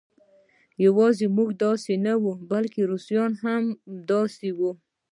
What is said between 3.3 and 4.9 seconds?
هم همداسې وو